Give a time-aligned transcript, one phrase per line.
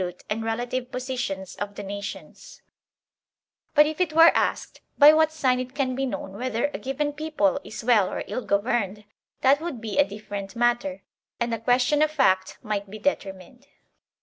[0.01, 0.35] THE MARKS OP A
[0.79, 2.61] GOOD GOVERNMENT 75
[3.75, 7.13] But if it were asked by what sign it can be known whether a given
[7.13, 9.03] people is well or ill governed,
[9.41, 11.03] that would be a different matter,
[11.39, 13.67] and the question of fact might be determined.